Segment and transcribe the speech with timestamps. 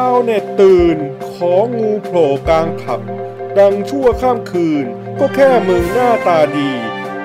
[0.00, 0.98] าวเน็ตตื่น
[1.34, 3.00] ของงูโผล่กลางผับ
[3.58, 4.86] ดังชั่วข้ามคืน
[5.18, 6.70] ก็แค่มึงหน้าตาดี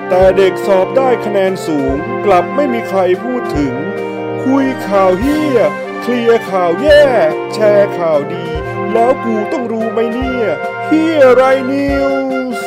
[0.08, 1.94] แต่เด็กสอบได้คะแนนสูง
[2.26, 3.74] กลับไม่มีใครพูดถึง
[4.44, 5.58] คุยข่าวเฮีย
[6.00, 7.02] เคลียร์ข่าวแย่
[7.54, 8.46] แชร์ข่าวดี
[8.92, 10.46] แล้วกูต้องรู้ไหมเนี่ย
[10.84, 11.42] เฮียไร
[11.72, 12.08] นิว
[12.56, 12.64] ส์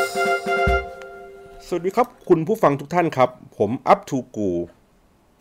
[1.68, 4.52] สวัสดีครับคุณผู้ฟังทุกท่านครับ ผมอัพทูกู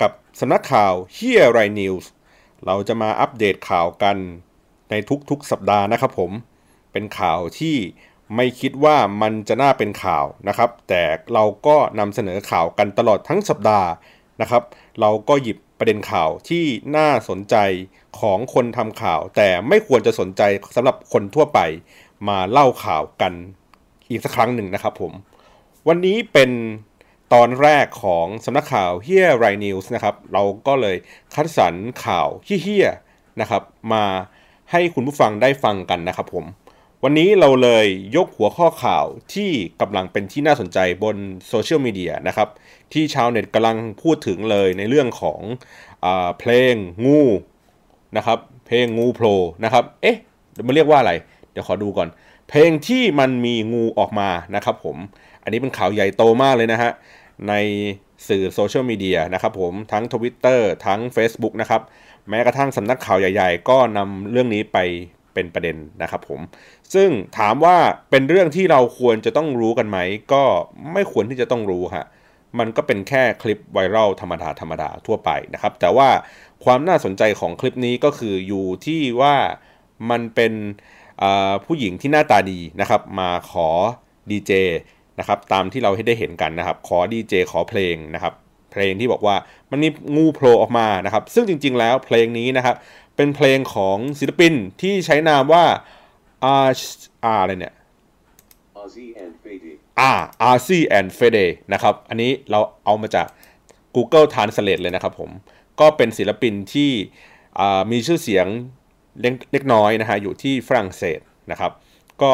[0.01, 2.11] กับสำนักข่าวเฮียไรนิวส์
[2.67, 4.17] เราจะมาอัปเดตข่าวกัน
[4.91, 4.95] ใน
[5.31, 6.31] ทุกๆสัปดาห์นะครับผม
[6.93, 7.77] เป็นข่าวที่
[8.37, 11.03] ไม่คิดว่ามันจะน่าเป็นข่าวนะครับ แต่
[11.35, 13.89] เราก็นำเสนอข่าวกันตลอดทั้งสัปดาห์
[14.41, 14.63] นะครับ
[15.01, 16.65] เราก็หยิบประเด็นข่าวที่
[16.97, 17.57] น่าสนใจ
[18.21, 20.43] ของคนทำข่าว แต่ไม่ควรจะสนใจ
[20.77, 21.61] สำหรับคนทั่วไป
[22.29, 23.33] มาเล่าข่าวกัน
[24.09, 25.13] อีกสักครั้งหนึ่งนะครับผม
[25.89, 26.51] วันนี้เป็น
[27.35, 30.97] ตอนแรกของสำนักข่าวเฮียไรนิวส์นะครับ เราก็เลย
[31.35, 32.89] คัดสรรข่าวเฮีย
[33.41, 33.63] นะครับ
[33.93, 34.05] มา
[34.73, 36.45] ให้คุณผู้ฟังได้ฟังกันนะครับผม
[37.05, 39.05] วันนี้เราเลยยกหัวข้อข่าว
[39.35, 41.17] ที่กำลังเป็นที่น่าสนใจบน
[41.49, 42.49] โซเชียลมีเดียนะครับ
[42.93, 45.41] ที่ชาวเน็ตกำลังพูดถึงเลยในเรื่องของ
[46.05, 46.07] อ
[46.39, 46.75] เพลง
[47.05, 47.23] งู
[48.17, 50.17] นะครับเพลงงูโผล่นะครับ เอ๊ะ
[50.67, 51.13] มันเรียกว่าอะไร
[51.53, 52.09] เดี๋ยวขอดูก่อน
[52.49, 54.97] เพลงที่มันมีงูออกมานะครับผม
[55.43, 56.91] อันนี้เป็นข่าวใหญ่โตมากเลยนะฮะ
[57.49, 57.55] ใน
[58.29, 61.83] สื่อโซเชียลมีเดียนะครับผม ทั้ง Twitter ทั้ง Facebook นะครับ
[62.29, 64.79] แม้กระทั่งสำนักข่าวใหญ่ ๆ ก็นำเรื่องนี้ไป
[65.35, 66.41] เป็นประเด็นนะครับผม
[66.95, 67.77] ซึ่งถามว่า
[68.11, 69.99] เป็นเรื่องที่เราควรจะต้องรู้กันไหม
[70.33, 70.43] ก็
[70.93, 72.07] ไม่ควรที่จะต้องรู้ฮะ
[72.59, 76.09] มันก็เป็นแค่คลิปไวรัลธรรมดาธรรมดาทั่วไปนะครับ แต่ว่า
[76.65, 79.37] ความน่าสนใจของคลิปนี้ก็คืออยู่ที่ว่า
[80.11, 80.53] มันเป็น
[81.65, 83.69] ผู้หญิงที่หน้าตาดีนะครับ มาขอ
[84.31, 84.53] ดีเจ
[85.19, 88.35] นะครับตามที่เราได้เห็นกันนะครับ ขอดีเจขอเพลงนะครับ
[88.77, 89.37] เพลงที่บอกว่า
[89.71, 92.77] มันมีงูโผล่ออกมานะครับ ซึ่งจริง ๆ แล้วเพลงนี้นะครับ
[93.17, 94.53] เป็นเพลงของศิลปิน
[94.83, 95.65] ที่ใช้นามว่า
[96.45, 96.57] อา
[97.25, 97.75] อาอะไรเนี่ย
[98.81, 100.13] Ozzy and Fade อ่า
[100.55, 103.27] RC and Fede นะครับ อันนี้เราเอามาจาก
[103.95, 105.31] Google Translate เลยนะครับผม
[105.81, 106.91] ก็เป็นศิลปินที่
[107.91, 108.47] มีชื่อเสียง
[109.53, 111.73] เล็กน้อยนะฮะอยู่ที่ฝรั่งเศสนะครับ
[112.23, 112.33] ก็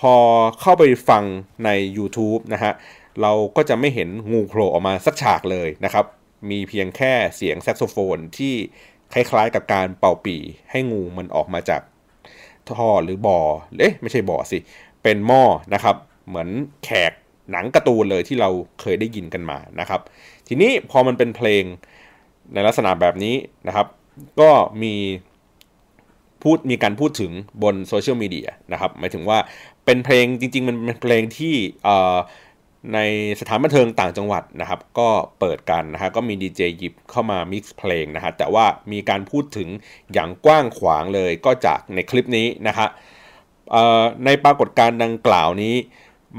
[0.00, 0.14] พอ
[0.60, 1.24] เข้าไปฟัง
[1.64, 2.72] ใน YouTube นะฮะ
[3.22, 6.04] เราก็จะไม่เห็นงูโผล่ออกมาสักฉากเลยนะครับ
[6.50, 8.54] มีเพียงแค่เสียงแซกโซโฟนที่
[9.12, 10.36] คล้ายๆกับการเป่าปี
[10.70, 11.82] ให้งูมันออกมาจาก
[12.68, 13.38] ท่อหรือบ่อ
[13.78, 14.58] เอ๊ะไม่ใช่บ่อสิ
[15.02, 15.42] เป็นหม้อ
[15.74, 15.96] นะครับ
[16.28, 16.48] เหมือน
[16.84, 17.12] แขก
[17.50, 20.00] หนังการ์ตูนเลยที่เราเคยได้ยินกันมานะครับ
[20.48, 21.64] ทีนี้พอมันเป็นเพลง
[22.52, 23.34] ในลักษณะแบบนี้
[23.66, 23.86] นะครับ
[24.40, 24.50] ก็
[24.82, 24.94] มี
[26.42, 29.38] พูดมีการพูดถึงบนโซเชียลมีเดียนะครับหมายถึงว่า
[29.84, 31.54] เป็นเพลงจริง ๆ มันเป็นเพลงที่
[32.94, 32.98] ใน
[33.40, 35.08] สถานบันเทิงต่างจังหวัดนะครับ ก็
[35.40, 39.68] เปิดกันนะฮะก็มีดีเจหยิบเข้ามามิกซ์เพลงนะฮะแต่ว่ามีการพูดถึง
[40.12, 42.88] อย่างกว้างขวางเลยก็จากในคลิปนี้นะฮะ
[44.24, 45.74] ในปรากฏการณ์ดังกล่าวนี้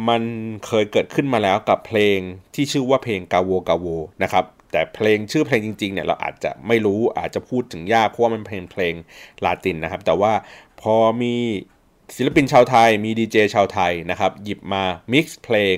[0.10, 0.24] มัน
[0.66, 2.18] เคยเกิดขึ้นมาแล้วกับเพลง
[2.56, 3.86] ที่ชื่อว่าเพลงกาโวกาโว
[4.24, 8.94] นะครับแต่เพลงชื่อเพลงจริงๆเนี่ยเราอาจจะไม่รู้อาจจะพูดถึงยากเพราะว่ามันเป็นเพลง
[9.46, 10.34] ลาตินนะครับ แต่ว่า
[10.81, 11.36] พอมี
[12.16, 14.84] ศิลปินชาวไทยมีดีเจชาวไทยนะครับ หยิบมา
[15.14, 15.76] mix เพลง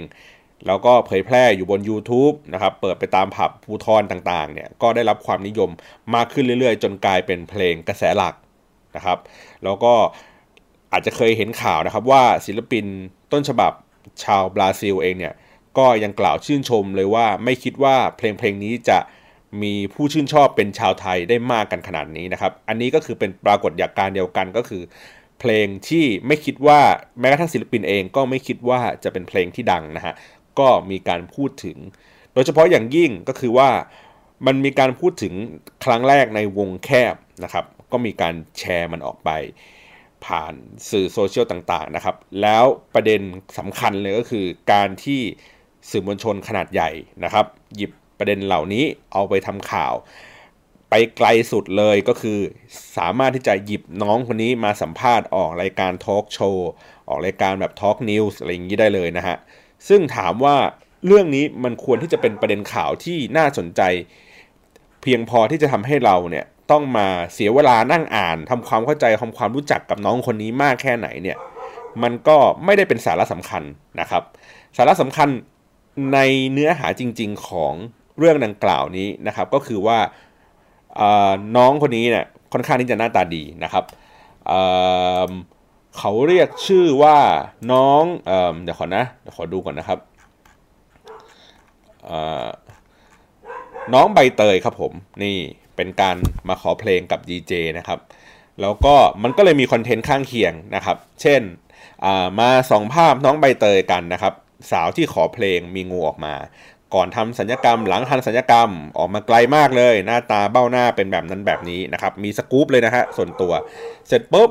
[0.68, 5.70] แล้วก็เผยแพร่อยู่บน YouTube นะครับเปิดไปตามผับภูธรต่างๆเนี่ยก็ได้รับความนิยม
[6.16, 8.36] มากขึ้นเรื่อยๆ จนกลายเป็นเพลงกระแสหลัก
[8.96, 9.18] นะครับ
[9.64, 9.94] แล้วก็
[10.92, 12.86] อาจจะเคยเห็นข่าวนะครับว่าศิลปิน
[13.32, 13.72] ต้นฉบับ
[14.24, 15.34] ชาวบราซิลเองเนี่ย
[15.78, 19.00] ก็ยังกล่าวชื่นชมเลยว่าไม่คิดว่าเพลงเพลงนี้จะ
[19.62, 24.84] มีผู้ชื่นชอบเป็นชาวไทยได้มากกันขนาดนี้นะครับ อันนี้ก็คือเป็นปรากฏอยางการเดียวกันก็คือ
[25.40, 26.80] เพลงที่ไม่คิดว่า
[27.20, 30.14] แม้กระทั่งศิลปินเองก็ไม่คิดว่าจะเป็นเพลงที่ดังนะฮะ
[30.60, 31.78] ก็มีการพูดถึง
[32.34, 33.70] โดยเฉพาะอย่างยิ่งก็คือว่า
[34.46, 35.34] มันมีการพูดถึง
[35.84, 39.30] ครั้งแรกในวงแคบนะครับ ก็มีการแชร์มันออกไป
[40.26, 40.54] ผ่าน
[40.90, 43.22] สื่อโซเชียลต่างๆนะครับ แล้วประเด็น
[43.58, 45.22] สำคัญเลยก็คือการที่
[45.90, 46.90] สื่อมวลชนขนาดใหญ่
[47.24, 47.46] นะครับ
[47.76, 48.84] หยิบประเด็นเหล่านี้
[49.14, 49.94] เอาไปทำข่าว
[50.90, 52.40] ไปไกลสุดเลยก็คือ
[52.98, 56.70] สามารถที่จะหยิบน้องคนนี้มาสัมภาษณ์ออกรายการทอล์กโชว์
[57.08, 59.38] ออกรายการแบบ talk news อะไรอย่างนี้ได้เลยนะฮะ
[59.88, 60.56] ซึ่งถามว่า
[61.06, 63.82] เรื่องนี้มันควรที่จะเป็นประเด็นข่าวที่น่าสนใจ
[65.02, 71.38] เพียงพอที่จะทำให้เราเนี่ยต้องมาเสียเวลานั่งอ่านทำความเข้าใจทำความรู้จักกับน้องคนนี้มากแค่ไหนเนี่ย
[72.04, 73.64] มันก็ไม่ได้เป็นสาระสำคัญ
[74.00, 74.24] นะครับ
[74.78, 75.30] สาระสำคัญ
[76.14, 76.20] ใน
[76.54, 77.74] เนื้อหาจริง ๆของ
[78.18, 80.00] เรื่องดังกล่าวนี้นะครับ ก็คือว่า
[81.58, 83.84] น้องคนนี้เนี่ยค่อนข้างที่จะหน้าตาดีนะครับ
[85.98, 87.18] เขาเรียกชื่อว่า
[87.72, 90.00] น้องเเดี๋ยวขอนะเดี๋ยวขอดูก่อนนะครับ
[93.94, 94.94] น้องใบเตยครับผม
[95.24, 95.38] นี่
[95.76, 96.16] เป็นการ
[96.48, 98.00] มาขอเพลงกับดีเจนะครับ
[98.62, 101.42] แล้วก็มันก็เลยมีคอนเทนต์ข้างเคียงนะครับ เช่น
[102.40, 104.34] มาสองภาพน้องใบเตยกันนะครับ
[104.72, 106.36] สาวที่ขอเพลงมีงูออกมา
[106.94, 113.54] ก่อนทำสัญญกรรม หลังทำสัญญกรรมออกมาไกลมากเลย หน้าตาเบ้าหน้าเป็นแบบนั้นแบบนี้นะครับ มีสกู๊ปเลยนะฮะส่วนตัว
[114.08, 114.50] เสร็จปุ๊บ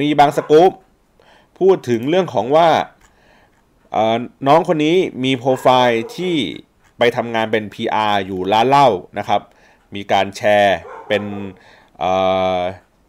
[0.00, 0.72] มีบางสกู๊ป
[1.58, 2.68] พูดถึงเรื่องของว่า
[4.46, 6.34] น้องคนนี้มีโปรไฟล์ที่
[6.98, 8.88] ไปทำงานเป็น PR อยู่ร้านเหล้า
[9.18, 9.40] นะครับ
[9.94, 10.76] มีการแชร์
[11.08, 11.24] เป็น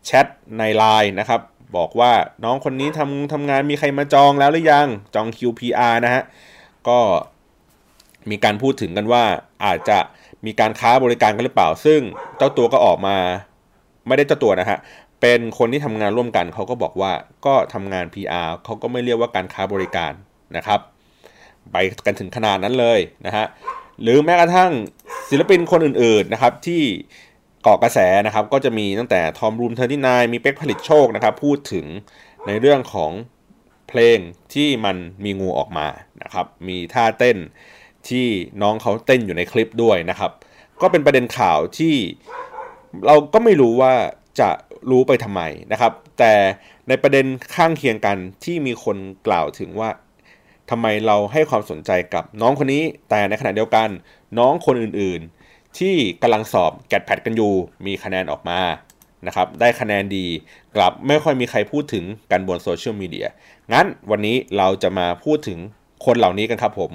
[0.05, 1.41] แชทในไลน์นะครับ
[1.77, 2.11] บอกว่า
[2.43, 6.23] น้องคนนี้ทำทำงานมีใครมาจองแล้วหรือยัง จอง QPR นะฮะ
[6.87, 6.99] ก็
[8.29, 9.23] มีการพูดถึงกันว่า
[9.65, 9.99] อาจจะ
[10.45, 11.99] มีการค้าบริการกันหรือเปล่า ซึ่ง
[12.37, 13.17] เจ้าตัวก็ออกมา
[14.07, 14.79] ไม่ได้เจ้าตัวนะฮะ
[15.21, 17.11] เป็นคนที่ทำงานร่วมกันเขาก็บอกว่า
[17.45, 20.13] ก็ทำงาน PR เขาก็ไม่เรียกว่าการค้าบริการ
[20.57, 20.79] นะครับ
[21.71, 21.75] ไป
[22.05, 23.45] กันถึงขนาดนั้นเลยนะฮะ
[24.01, 24.71] หรือแม้กระทั่ง
[25.29, 26.81] ศิลปินคนอื่นๆนะครับที่
[27.63, 31.85] เกาะกระแสนะครับก็จะมีตั้งแต่ทอมรูมเทอร์ที่นายมีเป็กผลิตโชคนะครับ พูดถึง
[32.47, 33.11] ในเรื่องของ
[33.89, 34.17] เพลง
[34.53, 35.87] ที่มันมีงูออกมา
[36.23, 37.37] นะครับ มีท่าเต้น
[38.09, 38.27] ที่
[38.61, 40.31] น้องเขาเต้นอยู่ในคลิปด้วยนะครับ
[40.81, 41.95] ก็เป็นประเด็นข่าวที่
[43.05, 43.93] เราก็ไม่รู้ว่า
[44.39, 44.49] จะ
[44.89, 45.41] รู้ไปทำไม
[45.71, 46.33] นะครับ แต่
[46.87, 47.25] ในประเด็น
[47.55, 48.97] ข้างเคียงกันที่มีคน
[49.27, 49.89] กล่าวถึงว่า
[50.69, 53.89] ทำไมเราให้ความสนใจกับน้องคนนี้ แต่ในขณะเดียวกัน
[54.39, 57.53] น้องคนอื่นๆ ที่กำลังสอบแกดแพดกันอยู่
[57.85, 58.59] มีคะแนนออกมา
[59.27, 60.25] นะครับ ได้คะแนนดี
[60.75, 63.27] กลับไม่ค่อยมีใครพูดถึงกันบนโซเชียลมีเดีย
[63.73, 65.59] งั้นวันนี้เราจะมาพูดถึง
[66.05, 66.91] คนเหล่านี้กันครับผม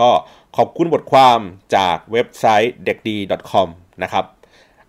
[0.00, 0.10] ก็
[0.56, 1.38] ขอบคุณบทความ
[1.76, 3.16] จากเว็บไซต์เด็กดี
[3.50, 3.68] .com
[4.02, 4.24] นะครับ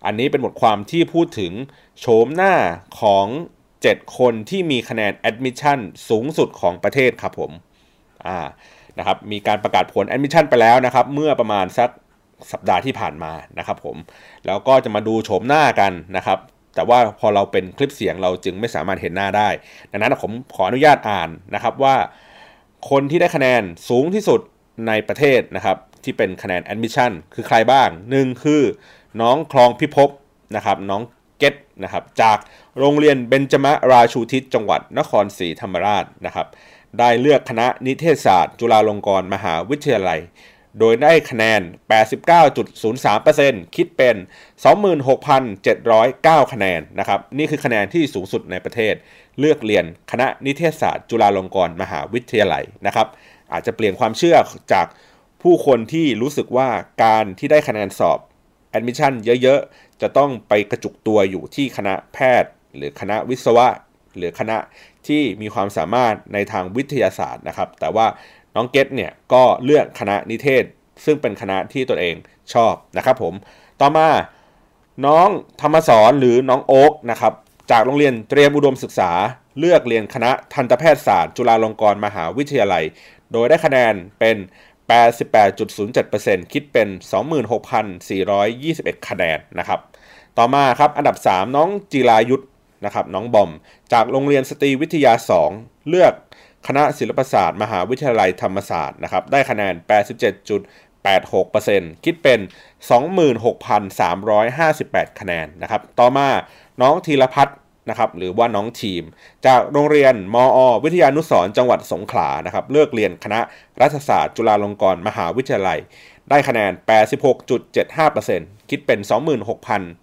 [0.06, 1.52] อันนี้เป็นบทความที่พูดถึง
[2.00, 2.54] โฉมหน้า
[3.00, 3.26] ของ
[3.72, 7.50] 7 คนที่มีคะแนน admission สูงสุดของประเทศครับผม
[8.26, 8.38] อ่า
[8.98, 11.90] นะครับมีการประกาศผล admission ไปแล้วนะครับ เมื่อประมาณสัก
[12.52, 13.96] สัปดาห์ที่ผ่านมานะครับผม
[14.46, 16.38] แล้วก็จะมาดูโฉมหน้ากันนะครับ
[16.74, 19.48] แต่ว่าพอเราเป็นคลิปเสียงเราจึงไม่สามารถเห็นหน้าได้
[19.90, 21.96] ดังนั้นผมขออนุญาตอ่านนะครับว่า
[22.90, 24.40] คนที่ได้คะแนนสูงที่สุด
[24.88, 28.62] ในประเทศนะครับ ที่เป็นคะแนน admission คือใครบ้างหนึ่งคือ
[29.20, 30.10] น้องคลองพิภพ
[30.56, 31.02] นะครับน้อง
[31.38, 32.38] เกตนะครับจาก
[32.78, 36.46] โรงเรียนเบญจมราชูทิศจังหวัดนครศรีธรรมราชนะครับ
[36.98, 40.20] ได้เลือกคณะนิเทศศาสตร์ จุฬาลงกรณ์มหาวิทยาลัย
[40.78, 41.60] โดยได้คะแนน
[42.48, 44.16] 89.03%คิดเป็น
[44.94, 48.94] 26,709 คะแนนนะครับนี่คือคะแนนที่สูงสุดในประเทศ
[49.38, 53.06] เลือกเรียนคณะนิเทศศาสตร์ จุฬาลงกรณ์มหาวิทยาลัยนะครับ
[53.52, 54.36] อาจจะเปลี่ยนความเชื่อ
[54.72, 54.86] จาก
[55.42, 56.68] ผู้คนที่รู้สึกว่า
[57.04, 58.18] การที่ได้คะแนนสอบ
[58.76, 59.12] admission
[59.42, 63.68] เยอะๆ จะต้องไปกระจุกตัวอยู่ที่คณะแพทย์ หรือคณะวิศวะ
[64.16, 64.58] หรือคณะ
[65.06, 68.06] ที่มีความสามารถในทางวิทยาศาสตร์นะครับ แต่ว่า
[68.54, 70.64] น้องเกตเนี่ยก็เลือกคณะนิเทศ
[71.04, 72.16] ซึ่งเป็นคณะที่ตนเอง
[72.54, 73.34] ชอบนะครับผม
[73.80, 74.08] ต่อมา
[75.06, 75.28] น้อง
[75.60, 77.32] ธรรมสอนหรือน้องโอ๊กนะครับ
[77.70, 79.10] จากโรงเรียนเตรียมอุดมศึกษา
[79.58, 82.84] เลือกเรียนคณะทันตแพทยศาสตร์ จุฬาลงกรณ์มหาวิทยาลัย
[83.32, 84.36] โดยได้คะแนนเป็น
[84.90, 86.88] 88.07%คิดเป็น
[88.18, 89.80] 26,421 คะแนนนะครับ
[90.38, 92.44] ต่อมาครับอันดับ 3 น้องจีรายุทธ
[92.84, 93.50] นะครับน้องบอม
[93.92, 95.12] จากโรงเรียนสตรีวิทยา
[95.50, 96.12] 2 เลือก
[96.66, 99.74] คณะศิลปศาสตร์ มหาวิทยาลัยธรรมศาสตร์นะครับได้คะแนน
[101.08, 102.40] 87.86%คิดเป็น
[103.20, 106.28] 26,358 คะแนนนะครับ ต่อมา
[106.82, 107.56] น้องธีรพัฒน์
[107.88, 109.02] นะครับหรือว่าน้องทีม
[109.46, 113.40] จากโรงเรียนมอ วิทยานุสรจังหวัดสงขลานะครับเลือกเรียนคณะ
[113.80, 115.78] รัฐศาสตร์ จุฬาลงกรณ์มหาวิทยาลัย
[116.30, 116.72] ได้คะแนน
[117.50, 118.98] 86.75%คิดเป็น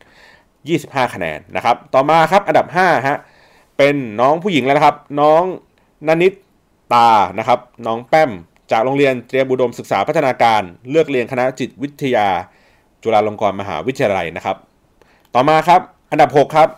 [0.05, 3.17] 26,025 คะแนนนะครับต่อมาครับอันดับ5ฮะ
[3.77, 5.43] เป็นน้องผู้หญิงแล้วนะครับ น้อง
[6.07, 6.33] นนิต
[6.93, 8.31] ตานะครับน้องแป้ม
[8.71, 12.27] จากโรงเรียนเตรียมบุดมศึกษาพัฒนาการ เลือกเรียนคณะจิตวิทยา
[13.03, 14.57] จุฬาลงกรณ์มหาวิทยาลัยนะครับ
[15.33, 15.81] ต่อมาครับ
[16.11, 16.69] อันดับ 6 ครับ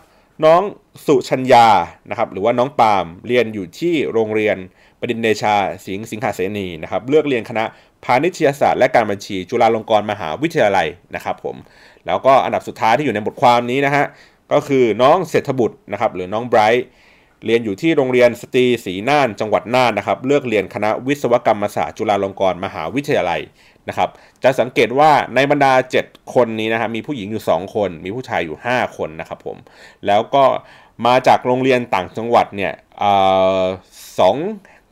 [0.44, 0.62] น้อง
[1.06, 1.66] สุชัญญา
[2.10, 4.56] นะครับหรือว่าน้องปาล์มเรียนอยู่ที่โรงเรียน
[5.00, 5.54] ปดินเดชา
[5.84, 7.64] สิงห์สิงหาเสนีนะครับเลือกเรียนคณะ
[8.04, 11.56] พาณิชยศาสตร์และการบัญชี จุฬาลงกรณ์มหาวิทยาลัยนะครับผม
[12.06, 14.04] แล้วก็อันดับสุดท้ายที่อยู่ในบทความนี้นะฮะ
[14.52, 16.86] ก็คือน้องเศรษฐบุตรนะครับหรือน้องไบรท์
[17.46, 23.40] เรียนอยู่ที่โรงเรียนสตรีศรีน่านจังหวัดน่านนะครับเลือกเรียนคณะวิศวกรรมศาสตร์จุฬาลงกรณ์มหาวิทยาลัย
[23.88, 24.08] นะครับ
[24.42, 25.72] จะสังเกตว่าในบรรดา
[26.04, 29.56] 7 คนนี้นะครับมีผู้หญิงอยู่ 2 คน มีผู้ชายอยู่ 5 คนนะครับผม
[30.06, 30.44] แล้วก็
[31.06, 32.72] มาจากโรงเรียนต่างจังหวัดเนี่ย
[34.18, 34.36] สอง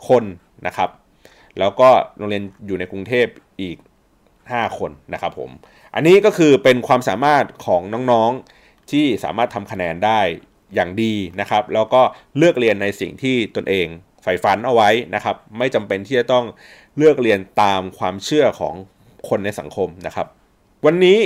[0.08, 0.24] คน
[0.66, 0.90] นะครับ
[1.58, 3.26] แล้วก็โรงเรียนอยู่ในกรุงเทพ
[3.60, 3.76] อีก
[4.28, 5.50] 5 คนนะครับผม
[5.94, 10.20] อันนี้ก็คือเป็นความสามารถของน้องๆที่สามารถทำคะแนนได้
[10.74, 12.02] อย่างดีนะครับ แล้วก็
[12.36, 13.86] เลือกเรียนในสิ่งที่ตนเอง
[14.22, 16.44] ใฝ่ฝันเอาไว้นะครับ ไม่จำเป็นที่จะต้อง
[16.98, 18.74] เลือกเรียนตามความเชื่อของ
[19.28, 20.26] คนในสังคมนะครับ
[20.86, 21.18] วันนี้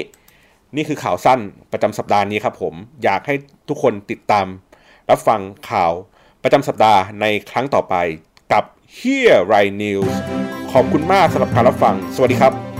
[0.76, 1.40] นี่คือข่าวสั้น
[1.72, 2.74] ประจำสัปดาห์นี้ครับผม
[3.04, 3.34] อยากให้
[3.68, 4.46] ทุกคนติดตาม
[5.10, 5.92] รับฟังข่าว
[6.42, 7.94] ประจำสัปดาห์ในครั้งต่อไป
[8.52, 8.64] กับ
[8.98, 10.12] Here Right News
[10.72, 12.71] ขอบคุณมากสำหรับการรับฟัง สวัสดีครับ